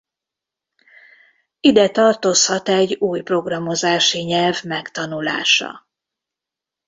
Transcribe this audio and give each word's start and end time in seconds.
Ide 1.59 1.89
tartozhat 1.89 2.69
egy 2.69 2.95
új 2.99 3.21
programozási 3.21 4.21
nyelv 4.21 4.63
megtanulása. 4.63 5.87